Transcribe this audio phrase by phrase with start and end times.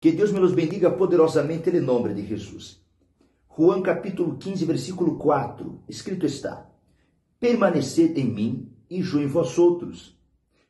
[0.00, 2.80] Que Deus me los bendiga poderosamente em nome de Jesus.
[3.48, 6.70] Juan capítulo 15, versículo 4, escrito está:
[7.40, 10.16] Permaneced em mim e eu em vós outros.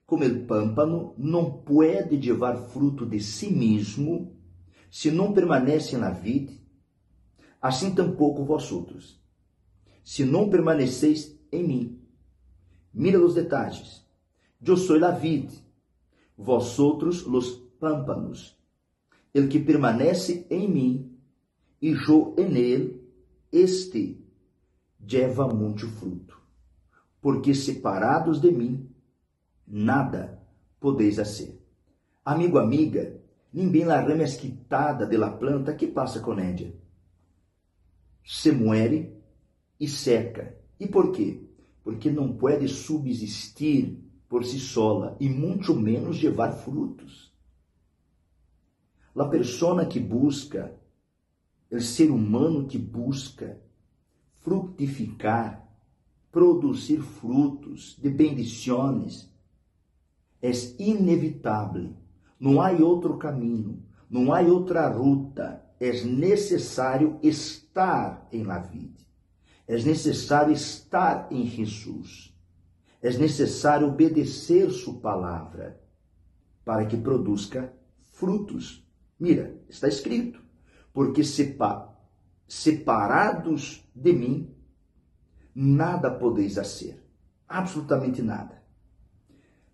[0.06, 4.34] Como el pâmpano não pode levar fruto de si mesmo,
[4.90, 6.58] se não permanece na vide,
[7.60, 9.22] assim tampouco vós outros.
[10.02, 12.00] Se não permaneceis em mim.
[12.94, 14.02] Mira os detalhes.
[14.64, 15.54] Eu sou a vide,
[16.34, 18.57] vós outros los pâmpanos.
[19.38, 21.16] El que permanece em mim
[21.80, 23.00] e eu en ele,
[23.52, 24.20] este
[25.00, 26.36] lleva muito fruto.
[27.20, 28.90] Porque separados de mim,
[29.64, 30.42] nada
[30.80, 31.56] podeis fazer.
[32.24, 33.20] Amigo, amiga,
[33.52, 36.34] ninguém la rama quitada de la planta que passa com.
[38.24, 39.22] Se muere
[39.78, 40.58] e seca.
[40.80, 41.44] E por quê?
[41.84, 47.32] Porque não pode subsistir por si sola e muito menos levar frutos.
[49.18, 50.72] La persona que busca,
[51.72, 53.60] o ser humano que busca
[54.38, 55.68] frutificar,
[56.30, 59.28] produzir frutos de bendições,
[60.40, 61.96] é inevitável.
[62.38, 65.64] Não há outro caminho, não há outra ruta.
[65.80, 69.02] É necessário estar em la vida.
[69.66, 72.32] É necessário estar em Jesus.
[73.02, 75.82] É necessário obedecer sua palavra
[76.64, 77.72] para que produza
[78.12, 78.86] frutos.
[79.18, 80.40] Mira, está escrito:
[80.92, 81.22] porque
[82.46, 84.54] separados de mim,
[85.54, 87.02] nada podeis fazer,
[87.48, 88.62] absolutamente nada.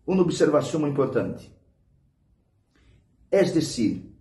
[0.06, 1.52] Uma observação muito importante.
[3.30, 4.14] É decir,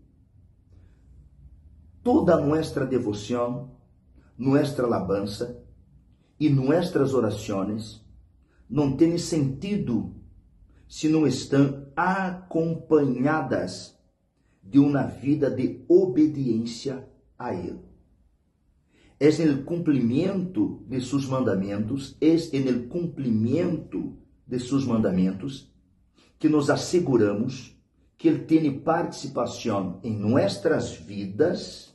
[2.01, 3.77] toda nossa devoção,
[4.37, 5.63] nossa alabança
[6.39, 8.03] e nossas orações
[8.69, 10.15] não têm sentido
[10.87, 13.97] se não estão acompanhadas
[14.63, 17.79] de uma vida de obediência a Ele.
[19.19, 25.71] É no cumprimento de seus mandamentos, é no cumprimento de seus mandamentos
[26.39, 27.77] que nos asseguramos
[28.17, 31.93] que Ele tem participação em nossas vidas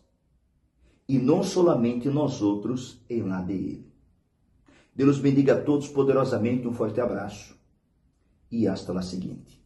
[1.08, 3.92] e não somente nós outros em lá de Ele.
[4.94, 7.56] Deus bendiga a todos poderosamente, um forte abraço
[8.50, 9.62] e hasta la seguinte.